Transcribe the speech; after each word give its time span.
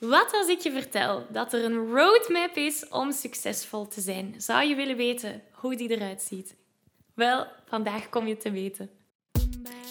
Wat 0.00 0.32
als 0.32 0.48
ik 0.48 0.58
je 0.58 0.72
vertel 0.72 1.26
dat 1.28 1.52
er 1.52 1.64
een 1.64 1.88
roadmap 1.88 2.54
is 2.54 2.88
om 2.88 3.12
succesvol 3.12 3.86
te 3.86 4.00
zijn? 4.00 4.34
Zou 4.36 4.64
je 4.64 4.74
willen 4.74 4.96
weten 4.96 5.42
hoe 5.52 5.76
die 5.76 5.90
eruit 5.90 6.22
ziet? 6.22 6.54
Wel, 7.14 7.46
vandaag 7.66 8.08
kom 8.08 8.26
je 8.26 8.36
te 8.36 8.50
weten. 8.50 8.90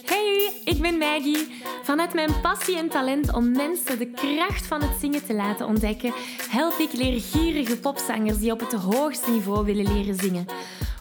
Hey, 0.06 0.62
ik 0.64 0.82
ben 0.82 0.98
Maggie. 0.98 1.62
Vanuit 1.84 2.14
mijn 2.14 2.42
passie 2.42 2.78
en 2.78 2.90
talent 2.90 3.34
om 3.34 3.52
mensen 3.52 4.00
de 4.00 4.12
kracht 4.12 4.68
van 4.68 4.82
het 4.82 5.00
zingen 5.00 5.26
te 5.26 5.34
laten 5.34 5.66
ontdekken, 5.66 6.14
help 6.50 6.78
ik 6.78 6.94
leergierige 6.94 7.80
popzangers 7.80 8.40
die 8.40 8.52
op 8.52 8.60
het 8.60 8.74
hoogste 8.74 9.32
niveau 9.32 9.66
willen 9.66 9.94
leren 9.94 10.16
zingen. 10.16 10.46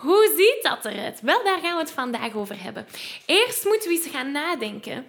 Hoe 0.00 0.34
ziet 0.36 0.62
dat 0.62 0.84
eruit? 0.84 1.20
Wel, 1.20 1.44
daar 1.44 1.58
gaan 1.58 1.74
we 1.74 1.80
het 1.80 1.90
vandaag 1.90 2.34
over 2.34 2.62
hebben. 2.62 2.86
Eerst 3.26 3.64
moeten 3.64 3.88
we 3.88 3.94
eens 3.94 4.06
gaan 4.06 4.32
nadenken. 4.32 5.06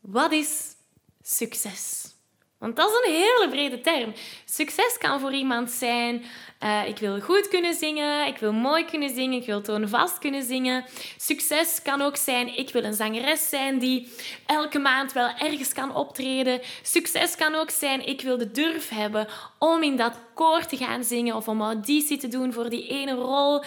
Wat 0.00 0.32
is 0.32 0.74
succes? 1.22 2.14
Want 2.58 2.76
dat 2.76 2.90
is 2.90 2.96
een 3.06 3.14
hele 3.14 3.48
brede 3.50 3.80
term. 3.80 4.12
Succes 4.44 4.98
kan 4.98 5.20
voor 5.20 5.32
iemand 5.32 5.70
zijn: 5.70 6.24
uh, 6.62 6.88
ik 6.88 6.98
wil 6.98 7.20
goed 7.20 7.48
kunnen 7.48 7.74
zingen, 7.74 8.26
ik 8.26 8.38
wil 8.38 8.52
mooi 8.52 8.84
kunnen 8.84 9.14
zingen, 9.14 9.40
ik 9.40 9.46
wil 9.46 9.60
toonvast 9.60 10.18
kunnen 10.18 10.42
zingen. 10.42 10.84
Succes 11.16 11.82
kan 11.82 12.02
ook 12.02 12.16
zijn: 12.16 12.58
ik 12.58 12.70
wil 12.70 12.84
een 12.84 12.94
zangeres 12.94 13.48
zijn 13.48 13.78
die 13.78 14.12
elke 14.46 14.78
maand 14.78 15.12
wel 15.12 15.28
ergens 15.28 15.72
kan 15.72 15.94
optreden. 15.94 16.60
Succes 16.82 17.36
kan 17.36 17.54
ook 17.54 17.70
zijn: 17.70 18.06
ik 18.06 18.20
wil 18.20 18.38
de 18.38 18.50
durf 18.50 18.88
hebben 18.88 19.28
om 19.58 19.82
in 19.82 19.96
dat 19.96 20.14
koor 20.34 20.66
te 20.66 20.76
gaan 20.76 21.04
zingen 21.04 21.36
of 21.36 21.48
om 21.48 21.62
auditie 21.62 22.18
te 22.18 22.28
doen 22.28 22.52
voor 22.52 22.68
die 22.68 22.88
ene 22.88 23.12
rol. 23.14 23.62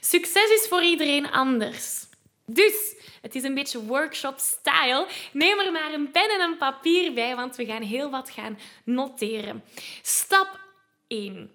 Succes 0.00 0.50
is 0.50 0.66
voor 0.68 0.82
iedereen 0.82 1.30
anders. 1.30 2.06
Dus 2.46 2.94
het 3.22 3.34
is 3.34 3.42
een 3.42 3.54
beetje 3.54 3.84
workshop-style. 3.84 5.06
Neem 5.32 5.58
er 5.58 5.72
maar 5.72 5.92
een 5.92 6.10
pen 6.10 6.30
en 6.30 6.40
een 6.40 6.56
papier 6.56 7.12
bij, 7.12 7.36
want 7.36 7.56
we 7.56 7.66
gaan 7.66 7.82
heel 7.82 8.10
wat 8.10 8.30
gaan 8.30 8.58
noteren. 8.84 9.64
Stap 10.02 10.60
1. 11.06 11.50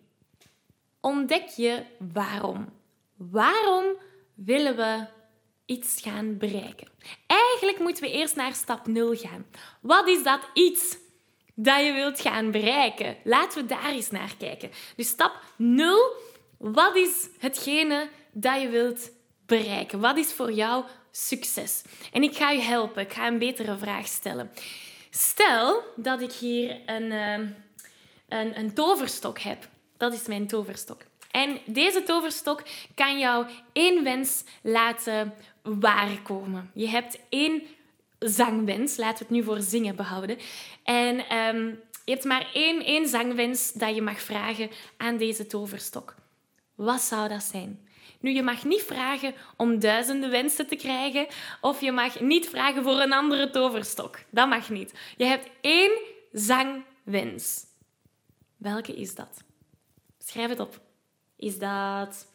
Ontdek 1.01 1.47
je 1.47 1.83
waarom. 2.13 2.73
Waarom 3.17 3.85
willen 4.33 4.75
we 4.75 5.05
iets 5.65 6.01
gaan 6.01 6.37
bereiken? 6.37 6.87
Eigenlijk 7.27 7.79
moeten 7.79 8.03
we 8.03 8.11
eerst 8.11 8.35
naar 8.35 8.53
stap 8.53 8.87
0 8.87 9.15
gaan. 9.15 9.45
Wat 9.81 10.07
is 10.07 10.23
dat 10.23 10.49
iets 10.53 10.97
dat 11.55 11.85
je 11.85 11.93
wilt 11.93 12.19
gaan 12.19 12.51
bereiken? 12.51 13.17
Laten 13.23 13.61
we 13.61 13.67
daar 13.67 13.89
eens 13.89 14.11
naar 14.11 14.35
kijken. 14.37 14.71
Dus 14.95 15.07
stap 15.07 15.41
0. 15.55 16.11
Wat 16.57 16.95
is 16.95 17.29
hetgene 17.39 18.09
dat 18.31 18.61
je 18.61 18.69
wilt 18.69 19.11
bereiken? 19.45 19.99
Wat 19.99 20.17
is 20.17 20.33
voor 20.33 20.51
jou 20.51 20.85
succes? 21.17 21.81
En 22.11 22.23
ik 22.23 22.35
ga 22.35 22.49
je 22.49 22.61
helpen. 22.61 23.01
Ik 23.01 23.13
ga 23.13 23.27
een 23.27 23.37
betere 23.37 23.77
vraag 23.77 24.07
stellen. 24.07 24.51
Stel 25.09 25.83
dat 25.95 26.21
ik 26.21 26.31
hier 26.31 26.79
een, 26.85 27.11
ehm, 27.11 27.47
een, 28.27 28.59
een 28.59 28.73
toverstok 28.73 29.39
heb. 29.39 29.67
Dat 29.97 30.13
is 30.13 30.27
mijn 30.27 30.47
toverstok. 30.47 31.01
En 31.31 31.59
deze 31.65 32.03
toverstok 32.03 32.63
kan 32.95 33.19
jou 33.19 33.45
één 33.73 34.03
wens 34.03 34.43
laten 34.61 35.33
waarkomen. 35.61 36.71
Je 36.73 36.87
hebt 36.87 37.19
één 37.29 37.61
zangwens, 38.19 38.97
laten 38.97 39.17
we 39.17 39.23
het 39.23 39.29
nu 39.29 39.43
voor 39.43 39.61
zingen 39.61 39.95
behouden. 39.95 40.37
En 40.83 41.37
um, 41.37 41.79
je 42.05 42.11
hebt 42.11 42.23
maar 42.23 42.49
één, 42.53 42.83
één 42.83 43.07
zangwens 43.07 43.73
dat 43.73 43.95
je 43.95 44.01
mag 44.01 44.21
vragen 44.21 44.69
aan 44.97 45.17
deze 45.17 45.47
toverstok. 45.47 46.15
Wat 46.75 47.01
zou 47.01 47.29
dat 47.29 47.43
zijn? 47.43 47.86
Nu, 48.19 48.31
je 48.31 48.43
mag 48.43 48.63
niet 48.63 48.83
vragen 48.83 49.33
om 49.57 49.79
duizenden 49.79 50.29
wensen 50.29 50.67
te 50.67 50.75
krijgen 50.75 51.27
of 51.61 51.81
je 51.81 51.91
mag 51.91 52.19
niet 52.19 52.49
vragen 52.49 52.83
voor 52.83 53.01
een 53.01 53.13
andere 53.13 53.49
toverstok. 53.49 54.19
Dat 54.29 54.47
mag 54.47 54.69
niet. 54.69 54.93
Je 55.17 55.25
hebt 55.25 55.49
één 55.61 55.91
zangwens. 56.31 57.65
Welke 58.57 58.95
is 58.95 59.15
dat? 59.15 59.43
Schrijf 60.17 60.49
het 60.49 60.59
op. 60.59 60.79
Is 61.35 61.59
dat 61.59 62.27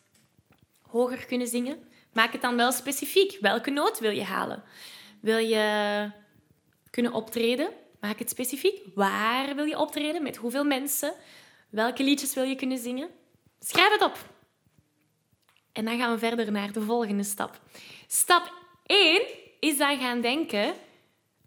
hoger 0.82 1.26
kunnen 1.26 1.46
zingen? 1.46 1.78
Maak 2.12 2.32
het 2.32 2.42
dan 2.42 2.56
wel 2.56 2.72
specifiek. 2.72 3.38
Welke 3.40 3.70
noot 3.70 3.98
wil 3.98 4.10
je 4.10 4.24
halen? 4.24 4.62
Wil 5.20 5.38
je 5.38 6.10
kunnen 6.90 7.12
optreden? 7.12 7.70
Maak 8.00 8.18
het 8.18 8.30
specifiek. 8.30 8.80
Waar 8.94 9.54
wil 9.54 9.64
je 9.64 9.78
optreden? 9.78 10.22
Met 10.22 10.36
hoeveel 10.36 10.64
mensen? 10.64 11.14
Welke 11.70 12.04
liedjes 12.04 12.34
wil 12.34 12.44
je 12.44 12.54
kunnen 12.54 12.78
zingen? 12.78 13.08
Schrijf 13.60 13.92
het 13.92 14.02
op. 14.02 14.16
En 15.72 15.84
dan 15.84 15.98
gaan 15.98 16.12
we 16.12 16.18
verder 16.18 16.52
naar 16.52 16.72
de 16.72 16.80
volgende 16.80 17.22
stap. 17.22 17.60
Stap 18.06 18.52
1 18.86 19.22
is 19.60 19.78
dan 19.78 19.98
gaan 19.98 20.20
denken: 20.20 20.74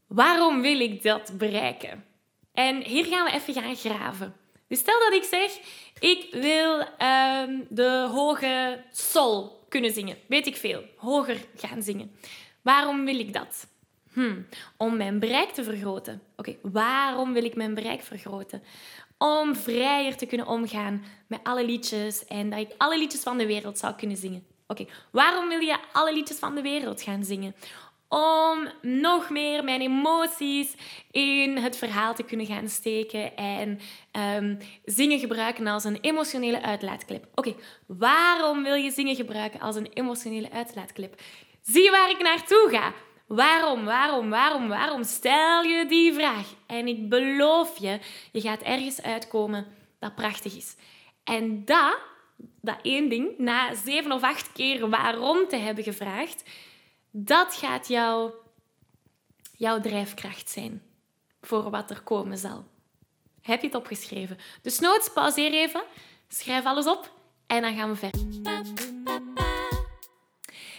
waarom 0.08 0.62
wil 0.62 0.80
ik 0.80 1.04
dat 1.04 1.32
bereiken? 1.38 2.06
En 2.54 2.82
hier 2.84 3.06
gaan 3.06 3.26
we 3.26 3.32
even 3.32 3.54
gaan 3.54 3.76
graven. 3.76 4.36
Dus 4.68 4.80
stel 4.80 5.00
dat 5.00 5.14
ik 5.14 5.24
zeg: 5.24 5.52
ik 6.00 6.28
wil 6.32 6.82
ehm, 6.98 7.60
de 7.70 8.08
hoge 8.12 8.84
sol 8.92 9.66
kunnen 9.70 9.92
zingen. 9.92 10.18
Weet 10.28 10.48
ik 10.48 10.56
veel. 10.56 10.84
Hoger 10.98 11.38
gaan 11.56 11.84
zingen. 11.84 12.16
Waarom 12.62 13.06
wil 13.06 13.20
ik 13.20 13.34
dat? 13.34 13.68
Hm, 14.14 14.42
om 14.78 14.98
mijn 14.98 15.20
bereik 15.20 15.50
te 15.50 15.64
vergroten. 15.64 16.22
Oké, 16.36 16.56
waarom 16.62 17.34
wil 17.34 17.44
ik 17.44 17.56
mijn 17.56 17.74
bereik 17.74 18.02
vergroten? 18.02 18.64
Om 19.18 19.56
vrijer 19.56 20.18
te 20.18 20.26
kunnen 20.26 20.48
omgaan 20.48 21.04
met 21.28 21.40
alle 21.44 21.66
liedjes 21.66 22.26
en 22.26 22.50
dat 22.50 22.60
ik 22.60 22.72
alle 22.78 22.98
liedjes 22.98 23.22
van 23.22 23.38
de 23.38 23.46
wereld 23.46 23.78
zou 23.78 23.94
kunnen 23.96 24.18
zingen. 24.18 24.46
Oké, 24.68 24.86
waarom 25.12 25.48
wil 25.48 25.60
je 25.60 25.78
alle 25.92 26.14
liedjes 26.14 26.38
van 26.38 26.56
de 26.56 26.62
wereld 26.62 27.02
gaan 27.02 27.24
zingen? 27.24 27.56
Om 28.08 28.68
nog 28.82 29.30
meer 29.30 29.64
mijn 29.64 29.82
emoties 29.82 30.74
in 31.12 31.58
het 31.58 31.78
verhaal 31.78 32.16
te 32.16 32.24
kunnen 32.24 32.46
gaan 32.46 32.70
steken 32.70 33.36
en 33.36 33.80
um, 34.36 34.58
zingen 34.86 35.20
gebruiken 35.20 35.68
als 35.68 35.84
een 35.84 35.98
emotionele 36.02 36.62
uitlaatklep. 36.62 37.28
Oké, 37.36 37.56
waarom 37.88 38.64
wil 38.64 38.76
je 38.76 38.92
zingen 38.92 39.16
gebruiken 39.16 39.60
als 39.60 39.76
een 39.76 39.90
emotionele 39.94 40.52
uitlaatklep? 40.52 41.22
Zie 41.62 41.84
je 41.84 41.92
waar 41.92 42.10
ik 42.10 42.22
naartoe 42.22 42.68
ga? 42.72 42.94
Waarom, 43.26 43.86
waarom, 43.86 44.30
waarom, 44.30 44.68
waarom? 44.68 45.04
Stel 45.04 45.64
je 45.64 45.86
die 45.86 46.14
vraag. 46.14 46.54
En 46.66 46.88
ik 46.88 47.10
beloof 47.10 47.78
je, 47.78 48.00
je 48.32 48.42
gaat 48.42 48.62
ergens 48.62 49.02
uitkomen 49.02 49.68
dat 50.00 50.16
prachtig 50.16 50.56
is. 50.56 50.76
En 51.24 51.66
dat, 51.66 51.98
dat 52.62 52.78
één 52.82 53.10
ding, 53.10 53.38
na 53.38 53.76
zeven 53.76 54.12
of 54.12 54.24
acht 54.24 54.52
keer 54.52 54.90
waarom 54.90 55.48
te 55.48 55.56
hebben 55.56 55.84
gevraagd, 55.84 56.44
dat 57.12 57.56
gaat 57.56 57.88
jou, 57.88 58.32
jouw 59.58 59.80
drijfkracht 59.80 60.50
zijn 60.50 60.82
voor 61.42 61.70
wat 61.70 61.90
er 61.90 62.02
komen 62.02 62.38
zal. 62.38 62.66
Heb 63.42 63.62
je 63.62 63.68
het 63.68 63.76
opgeschreven? 63.76 64.38
Dus 64.62 64.80
noods, 64.80 65.14
pauzeer 65.14 65.52
even, 65.52 65.84
schrijf 66.28 66.66
alles 66.66 66.88
op 66.88 67.12
en 67.48 67.62
dan 67.62 67.76
gaan 67.76 67.90
we 67.90 67.96
verder. 67.96 68.95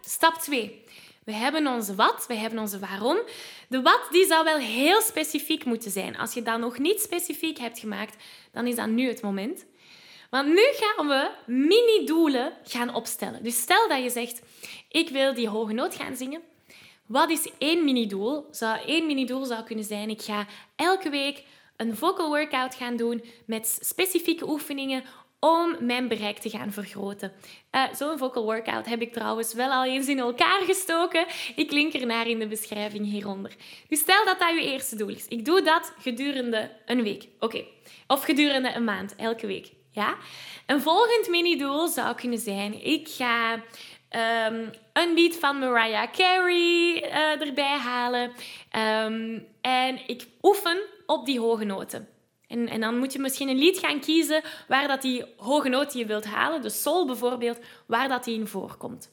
Stap 0.00 0.34
2. 0.34 0.84
We 1.24 1.32
hebben 1.32 1.66
onze 1.66 1.94
wat, 1.94 2.24
we 2.28 2.34
hebben 2.34 2.58
onze 2.58 2.78
waarom. 2.78 3.18
De 3.68 3.82
wat 3.82 4.06
die 4.10 4.26
zou 4.26 4.44
wel 4.44 4.58
heel 4.58 5.00
specifiek 5.00 5.64
moeten 5.64 5.90
zijn. 5.90 6.16
Als 6.16 6.34
je 6.34 6.42
dat 6.42 6.58
nog 6.58 6.78
niet 6.78 7.00
specifiek 7.00 7.58
hebt 7.58 7.78
gemaakt, 7.78 8.22
dan 8.52 8.66
is 8.66 8.76
dat 8.76 8.88
nu 8.88 9.08
het 9.08 9.22
moment. 9.22 9.64
Want 10.30 10.48
nu 10.48 10.62
gaan 10.72 11.06
we 11.08 11.30
mini-doelen 11.46 12.52
gaan 12.64 12.94
opstellen. 12.94 13.42
Dus 13.42 13.60
stel 13.60 13.88
dat 13.88 14.02
je 14.02 14.10
zegt, 14.10 14.42
ik 14.88 15.08
wil 15.08 15.34
die 15.34 15.48
hoge 15.48 15.72
noot 15.72 15.94
gaan 15.94 16.16
zingen. 16.16 16.40
Wat 17.06 17.30
is 17.30 17.48
één 17.58 17.84
mini-doel? 17.84 18.46
Zou, 18.50 18.78
één 18.86 19.06
mini-doel 19.06 19.44
zou 19.44 19.64
kunnen 19.64 19.84
zijn, 19.84 20.10
ik 20.10 20.22
ga 20.22 20.46
elke 20.76 21.10
week 21.10 21.42
een 21.76 21.96
vocal 21.96 22.28
workout 22.28 22.74
gaan 22.74 22.96
doen 22.96 23.24
met 23.46 23.78
specifieke 23.80 24.48
oefeningen 24.48 25.04
om 25.46 25.76
mijn 25.80 26.08
bereik 26.08 26.38
te 26.38 26.50
gaan 26.50 26.72
vergroten. 26.72 27.32
Uh, 27.72 27.82
Zo'n 27.94 28.18
vocal 28.18 28.44
workout 28.44 28.86
heb 28.86 29.00
ik 29.00 29.12
trouwens 29.12 29.54
wel 29.54 29.70
al 29.70 29.84
eens 29.84 30.08
in 30.08 30.18
elkaar 30.18 30.60
gestoken. 30.60 31.26
Ik 31.56 31.70
link 31.70 31.92
ernaar 31.92 32.26
in 32.26 32.38
de 32.38 32.46
beschrijving 32.46 33.04
hieronder. 33.04 33.54
Dus 33.88 33.98
stel 33.98 34.24
dat 34.24 34.38
dat 34.38 34.48
je 34.48 34.72
eerste 34.72 34.96
doel 34.96 35.08
is. 35.08 35.26
Ik 35.28 35.44
doe 35.44 35.62
dat 35.62 35.92
gedurende 35.98 36.70
een 36.86 37.02
week. 37.02 37.28
Oké. 37.40 37.64
Of 38.06 38.24
gedurende 38.24 38.72
een 38.74 38.84
maand, 38.84 39.14
elke 39.16 39.46
week. 39.46 39.72
Ja? 39.90 40.16
Een 40.66 40.80
volgend 40.80 41.28
mini-doel 41.28 41.88
zou 41.88 42.14
kunnen 42.14 42.38
zijn: 42.38 42.84
ik 42.84 43.08
ga 43.08 43.54
um, 43.54 44.70
een 44.92 45.14
lied 45.14 45.36
van 45.36 45.58
Mariah 45.58 46.10
Carey 46.12 47.02
uh, 47.02 47.46
erbij 47.46 47.76
halen. 47.78 48.32
Um, 49.04 49.46
en 49.60 49.98
ik 50.06 50.26
oefen 50.42 50.80
op 51.06 51.26
die 51.26 51.40
hoge 51.40 51.64
noten. 51.64 52.15
En, 52.46 52.68
en, 52.68 52.80
dan 52.80 52.98
moet 52.98 53.12
je 53.12 53.18
misschien 53.18 53.48
een 53.48 53.58
lied 53.58 53.78
gaan 53.78 54.00
kiezen 54.00 54.42
waar 54.68 54.88
dat 54.88 55.02
die 55.02 55.24
hoge 55.36 55.68
noot 55.68 55.92
die 55.92 56.00
je 56.00 56.06
wilt 56.06 56.24
halen, 56.24 56.62
de 56.62 56.70
sol 56.70 57.06
bijvoorbeeld, 57.06 57.58
waar 57.86 58.08
dat 58.08 58.24
die 58.24 58.38
in 58.38 58.46
voorkomt. 58.46 59.10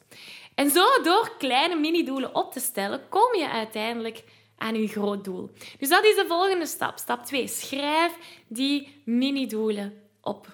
En 0.54 0.70
zo 0.70 0.84
door 1.02 1.34
kleine 1.38 1.74
mini-doelen 1.74 2.34
op 2.34 2.52
te 2.52 2.60
stellen, 2.60 3.08
kom 3.08 3.34
je 3.34 3.48
uiteindelijk 3.48 4.24
aan 4.56 4.80
je 4.80 4.88
groot 4.88 5.24
doel. 5.24 5.50
Dus 5.78 5.88
dat 5.88 6.04
is 6.04 6.14
de 6.14 6.24
volgende 6.28 6.66
stap. 6.66 6.98
Stap 6.98 7.24
2. 7.24 7.48
Schrijf 7.48 8.12
die 8.48 9.02
mini-doelen 9.04 10.02
op. 10.20 10.46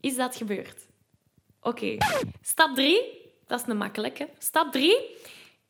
Is 0.00 0.16
dat 0.16 0.36
gebeurd? 0.36 0.86
Oké. 1.60 1.96
Stap 2.40 2.74
3, 2.74 3.00
dat 3.46 3.60
is 3.60 3.66
een 3.66 3.76
makkelijke. 3.76 4.28
Stap 4.38 4.72
3 4.72 5.16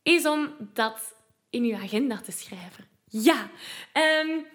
is 0.03 0.27
om 0.27 0.55
dat 0.59 1.15
in 1.51 1.65
je 1.65 1.77
agenda 1.77 2.21
te 2.21 2.33
schrijven. 2.33 2.89
Ja, 3.05 3.51
um, 4.23 4.47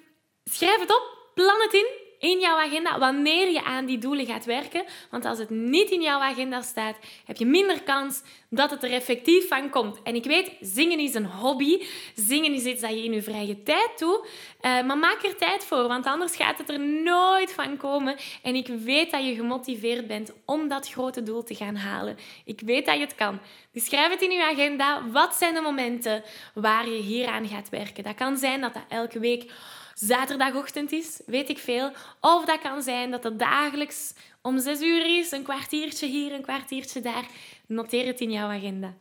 schrijf 0.44 0.80
het 0.80 0.90
op 0.90 1.17
Plan 1.38 1.62
het 1.62 1.74
in 1.74 1.88
in 2.20 2.40
jouw 2.40 2.58
agenda 2.58 3.00
wanneer 3.00 3.52
je 3.52 3.64
aan 3.64 3.86
die 3.86 3.98
doelen 3.98 4.26
gaat 4.26 4.46
werken. 4.46 4.84
Want 5.12 5.26
als 5.26 5.38
het 5.38 5.50
niet 5.50 5.90
in 5.90 6.02
jouw 6.02 6.20
agenda 6.20 6.62
staat, 6.62 6.98
heb 7.26 7.38
je 7.38 7.46
minder 7.46 7.84
kans 7.84 8.22
dat 8.50 8.70
het 8.70 8.84
er 8.84 8.92
effectief 8.92 9.48
van 9.48 9.70
komt. 9.70 10.02
En 10.04 10.16
ik 10.16 10.24
weet, 10.24 10.52
zingen 10.62 11.00
is 11.00 11.14
een 11.14 11.26
hobby. 11.26 11.84
Zingen 12.16 12.54
is 12.54 12.64
iets 12.64 12.82
dat 12.82 12.90
je 12.90 13.04
in 13.04 13.14
je 13.14 13.22
vrije 13.22 13.64
tijd 13.64 13.90
doet. 13.98 14.28
Uh, 14.62 14.84
maar 14.84 14.98
maak 14.98 15.24
er 15.24 15.36
tijd 15.36 15.64
voor, 15.64 15.88
want 15.88 16.06
anders 16.06 16.36
gaat 16.36 16.58
het 16.58 16.70
er 16.70 16.80
nooit 16.80 17.54
van 17.54 17.78
komen. 17.78 18.16
En 18.44 18.56
ik 18.56 18.68
weet 18.68 19.12
dat 19.12 19.26
je 19.26 19.36
gemotiveerd 19.36 20.08
bent 20.08 20.34
om 20.46 20.68
dat 20.68 20.90
grote 20.90 21.24
doel 21.24 21.44
te 21.44 21.56
gaan 21.56 21.76
halen. 21.76 22.18
Ik 22.46 22.62
weet 22.66 22.86
dat 22.86 22.96
je 22.96 23.02
het 23.02 23.16
kan. 23.16 23.40
Dus 23.72 23.86
schrijf 23.86 24.12
het 24.12 24.22
in 24.22 24.32
je 24.32 24.44
agenda. 24.44 25.10
Wat 25.12 25.36
zijn 25.36 25.54
de 25.54 25.62
momenten 25.62 26.24
waar 26.54 26.90
je 26.90 27.02
hieraan 27.02 27.48
gaat 27.48 27.70
werken? 27.70 28.04
Dat 28.04 28.16
kan 28.16 28.38
zijn 28.38 28.62
dat 28.62 28.74
dat 28.74 28.84
elke 28.90 29.20
week 29.20 29.52
zaterdagochtend 30.00 30.92
is, 30.92 31.20
weet 31.26 31.50
ik 31.50 31.58
veel. 31.58 31.92
Of 32.22 32.46
dat 32.46 32.62
kan 32.62 32.82
zijn 32.82 33.12
dat 33.12 33.24
het 33.24 33.40
dagelijks 33.40 34.14
om 34.42 34.60
zes 34.60 34.82
uur 34.82 35.18
is, 35.20 35.32
een 35.32 35.44
kwartiertje 35.44 36.08
hier, 36.08 36.34
een 36.34 36.42
kwartiertje 36.42 37.02
daar. 37.02 37.26
Noteer 37.66 38.06
het 38.06 38.20
in 38.20 38.32
jouw 38.32 38.50
agenda. 38.50 38.94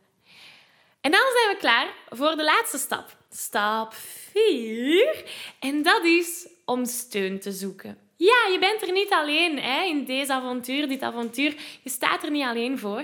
En 1.01 1.11
dan 1.11 1.21
zijn 1.33 1.55
we 1.55 1.57
klaar 1.59 1.87
voor 2.09 2.35
de 2.35 2.43
laatste 2.43 2.77
stap. 2.77 3.17
Stap 3.31 3.93
4. 3.93 5.23
En 5.59 5.83
dat 5.83 6.03
is 6.03 6.47
om 6.65 6.85
steun 6.85 7.39
te 7.39 7.51
zoeken. 7.51 8.06
Ja, 8.19 8.51
je 8.51 8.57
bent 8.59 8.81
er 8.81 8.91
niet 8.91 9.11
alleen 9.11 9.59
hè, 9.59 9.83
in 9.83 10.05
deze 10.05 10.33
avontuur, 10.33 10.87
dit 10.87 11.01
avontuur. 11.01 11.55
Je 11.83 11.89
staat 11.89 12.23
er 12.23 12.31
niet 12.31 12.43
alleen 12.43 12.79
voor. 12.79 13.03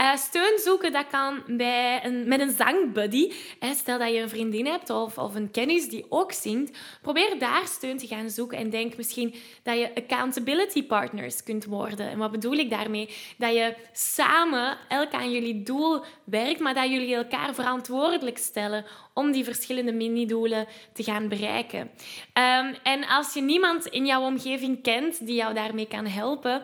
Uh, 0.00 0.16
steun 0.16 0.58
zoeken, 0.58 0.92
dat 0.92 1.06
kan 1.06 1.42
bij 1.46 2.04
een, 2.04 2.28
met 2.28 2.40
een 2.40 2.50
zangbuddy. 2.50 3.32
Stel 3.74 3.98
dat 3.98 4.12
je 4.12 4.18
een 4.18 4.28
vriendin 4.28 4.66
hebt 4.66 4.90
of, 4.90 5.18
of 5.18 5.34
een 5.34 5.50
kennis 5.50 5.88
die 5.88 6.04
ook 6.08 6.32
zingt. 6.32 6.78
Probeer 7.02 7.38
daar 7.38 7.66
steun 7.66 7.98
te 7.98 8.06
gaan 8.06 8.30
zoeken. 8.30 8.58
En 8.58 8.70
denk 8.70 8.96
misschien 8.96 9.34
dat 9.62 9.78
je 9.78 9.94
accountability 9.94 10.86
partners 10.86 11.42
kunt 11.42 11.64
worden. 11.64 12.08
En 12.08 12.18
wat 12.18 12.30
bedoel 12.30 12.56
ik 12.56 12.70
daarmee? 12.70 13.08
Dat 13.38 13.52
je 13.52 13.74
samen 13.92 14.78
elk 14.88 15.12
aan 15.12 15.32
jullie 15.32 15.62
doel 15.62 16.04
werkt, 16.24 16.60
maar 16.60 16.74
dat 16.74 16.90
jullie 16.90 17.14
elkaar 17.14 17.54
verantwoordelijk 17.54 18.38
stellen 18.38 18.84
om 19.14 19.32
die 19.32 19.44
verschillende 19.44 19.92
mini-doelen 19.92 20.66
te 20.92 21.02
gaan 21.02 21.28
bereiken. 21.28 21.80
Um, 21.80 22.74
en 22.82 23.06
als 23.08 23.34
je 23.34 23.40
niemand 23.40 23.86
in 23.86 24.06
jouw 24.06 24.22
omgeving 24.22 24.50
kent 24.82 25.26
die 25.26 25.34
jou 25.34 25.54
daarmee 25.54 25.86
kan 25.86 26.06
helpen, 26.06 26.62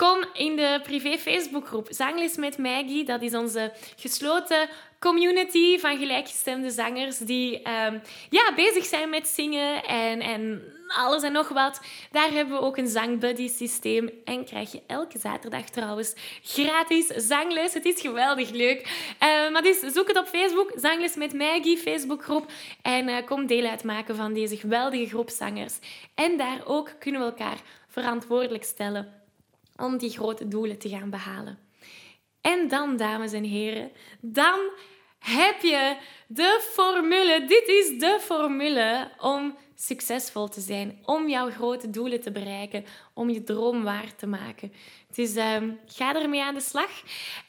Kom 0.00 0.24
in 0.32 0.56
de 0.56 0.80
privé 0.82 1.18
Facebookgroep 1.18 1.86
Zangles 1.90 2.36
met 2.36 2.58
Maggie. 2.58 3.04
Dat 3.04 3.22
is 3.22 3.34
onze 3.34 3.72
gesloten 3.96 4.68
community 4.98 5.78
van 5.78 5.98
gelijkgestemde 5.98 6.70
zangers 6.70 7.18
die 7.18 7.56
um, 7.56 8.02
ja, 8.30 8.52
bezig 8.56 8.84
zijn 8.84 9.10
met 9.10 9.28
zingen 9.28 9.84
en, 9.84 10.20
en 10.20 10.62
alles 10.94 11.22
en 11.22 11.32
nog 11.32 11.48
wat. 11.48 11.80
Daar 12.10 12.30
hebben 12.30 12.54
we 12.54 12.62
ook 12.62 12.76
een 12.76 12.88
zangbuddy 12.88 13.48
systeem 13.48 14.10
en 14.24 14.44
krijg 14.44 14.72
je 14.72 14.82
elke 14.86 15.18
zaterdag 15.18 15.64
trouwens 15.64 16.14
gratis 16.42 17.06
zangles. 17.06 17.74
Het 17.74 17.84
is 17.84 18.00
geweldig 18.00 18.50
leuk. 18.50 18.80
Uh, 18.80 19.50
maar 19.52 19.62
dus 19.62 19.78
zoek 19.78 20.08
het 20.08 20.18
op 20.18 20.26
Facebook, 20.26 20.72
Zangles 20.74 21.14
met 21.14 21.32
Maggie 21.32 21.78
Facebookgroep 21.78 22.50
en 22.82 23.08
uh, 23.08 23.16
kom 23.26 23.46
deel 23.46 23.66
uitmaken 23.66 24.16
van 24.16 24.32
deze 24.32 24.56
geweldige 24.56 25.06
groep 25.06 25.30
zangers. 25.30 25.78
En 26.14 26.36
daar 26.36 26.60
ook 26.64 26.90
kunnen 26.98 27.20
we 27.20 27.26
elkaar 27.26 27.58
verantwoordelijk 27.88 28.64
stellen 28.64 29.22
om 29.76 29.98
die 29.98 30.10
grote 30.10 30.48
doelen 30.48 30.78
te 30.78 30.88
gaan 30.88 31.10
behalen. 31.10 31.58
En 32.40 32.68
dan, 32.68 32.96
dames 32.96 33.32
en 33.32 33.44
heren, 33.44 33.90
dan 34.20 34.58
heb 35.20 35.62
je 35.62 35.96
de 36.26 36.60
formule. 36.72 37.44
Dit 37.46 37.68
is 37.68 37.98
de 37.98 38.18
formule 38.20 39.10
om 39.18 39.56
succesvol 39.74 40.48
te 40.48 40.60
zijn, 40.60 40.98
om 41.04 41.28
jouw 41.28 41.50
grote 41.50 41.90
doelen 41.90 42.20
te 42.20 42.30
bereiken, 42.30 42.84
om 43.14 43.30
je 43.30 43.42
droom 43.42 43.82
waar 43.82 44.14
te 44.16 44.26
maken. 44.26 44.72
Dus 45.14 45.36
um, 45.36 45.80
ga 45.86 46.14
ermee 46.14 46.42
aan 46.42 46.54
de 46.54 46.60
slag. 46.60 46.90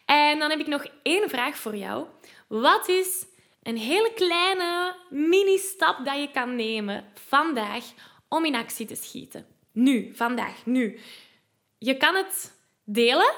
En 0.05 0.39
dan 0.39 0.49
heb 0.49 0.59
ik 0.59 0.67
nog 0.67 0.85
één 1.03 1.29
vraag 1.29 1.57
voor 1.57 1.75
jou. 1.75 2.05
Wat 2.47 2.87
is 2.87 3.25
een 3.63 3.77
hele 3.77 4.11
kleine 4.15 4.95
mini-stap 5.09 6.05
dat 6.05 6.19
je 6.19 6.31
kan 6.31 6.55
nemen 6.55 7.05
vandaag 7.13 7.83
om 8.27 8.45
in 8.45 8.55
actie 8.55 8.85
te 8.85 8.95
schieten? 8.95 9.45
Nu, 9.71 10.11
vandaag, 10.15 10.65
nu. 10.65 10.99
Je 11.77 11.97
kan 11.97 12.15
het 12.15 12.53
delen 12.83 13.33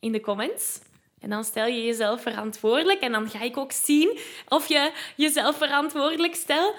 in 0.00 0.12
de 0.12 0.20
comments. 0.20 0.80
En 1.22 1.30
dan 1.30 1.44
stel 1.44 1.66
je 1.66 1.84
jezelf 1.84 2.22
verantwoordelijk. 2.22 3.00
En 3.00 3.12
dan 3.12 3.30
ga 3.30 3.40
ik 3.40 3.56
ook 3.56 3.72
zien 3.72 4.18
of 4.48 4.66
je 4.66 4.92
jezelf 5.16 5.56
verantwoordelijk 5.56 6.34
stelt. 6.34 6.74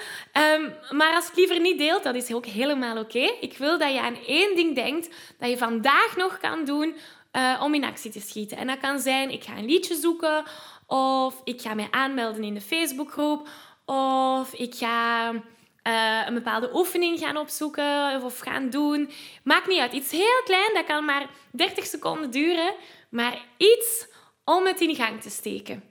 Um, 0.58 0.74
maar 0.98 1.16
als 1.16 1.26
je 1.26 1.32
liever 1.36 1.60
niet 1.60 1.78
deelt, 1.78 2.04
dat 2.04 2.16
is 2.16 2.34
ook 2.34 2.46
helemaal 2.46 2.98
oké. 2.98 3.32
Ik 3.40 3.58
wil 3.58 3.78
dat 3.78 3.92
je 3.94 4.02
aan 4.02 4.18
één 4.28 4.56
ding 4.56 4.76
denkt 4.76 5.10
dat 5.40 5.50
je 5.50 5.58
vandaag 5.58 6.16
nog 6.16 6.38
kan 6.38 6.66
doen 6.66 6.96
uh, 7.34 7.62
om 7.64 7.74
in 7.74 7.84
actie 7.84 8.12
te 8.12 8.22
schieten. 8.22 8.58
En 8.58 8.68
dat 8.68 8.80
kan 8.80 9.00
zijn, 9.00 9.32
ik 9.32 9.44
ga 9.44 9.58
een 9.58 9.66
liedje 9.66 9.96
zoeken. 9.96 10.44
Of 10.88 11.42
ik 11.44 11.62
ga 11.62 11.74
mij 11.74 11.88
aanmelden 11.92 12.44
in 12.44 12.54
de 12.54 12.62
Facebookgroep. 12.62 13.48
Of 13.86 14.54
ik 14.54 14.76
ga 14.76 15.32
uh, 15.32 16.28
een 16.28 16.34
bepaalde 16.34 16.76
oefening 16.76 17.20
gaan 17.20 17.38
opzoeken 17.38 18.16
of, 18.16 18.24
of 18.24 18.40
gaan 18.40 18.70
doen. 18.70 19.12
Maakt 19.44 19.68
niet 19.68 19.80
uit. 19.80 19.94
Iets 19.94 20.12
heel 20.12 20.42
klein, 20.46 20.74
dat 20.74 20.86
kan 20.86 21.06
maar 21.06 21.30
30 21.52 21.86
seconden 21.86 22.32
duren. 22.32 22.74
Maar 23.10 23.46
iets 23.58 24.08
om 24.44 24.66
het 24.66 24.82
in 24.82 24.96
gang 24.96 25.22
te 25.22 25.30
steken. 25.30 25.84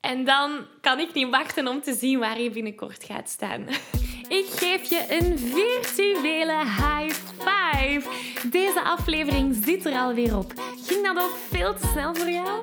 En 0.00 0.24
dan 0.24 0.66
kan 0.80 0.98
ik 0.98 1.14
niet 1.14 1.30
wachten 1.30 1.68
om 1.68 1.82
te 1.82 1.94
zien 1.94 2.18
waar 2.18 2.40
je 2.40 2.50
binnenkort 2.50 3.04
gaat 3.04 3.28
staan. 3.28 3.66
Ik 4.28 4.46
geef 4.46 4.90
je 4.90 5.06
een 5.08 5.38
virtuele 5.38 6.64
high 6.64 7.14
five. 7.38 8.02
Deze 8.50 8.82
aflevering 8.82 9.58
zit 9.64 9.86
er 9.86 9.92
alweer 9.92 10.36
op. 10.36 10.52
Ging 10.86 11.06
dat 11.06 11.22
ook 11.22 11.36
veel 11.50 11.74
te 11.74 11.86
snel 11.86 12.14
voor 12.14 12.30
jou? 12.30 12.62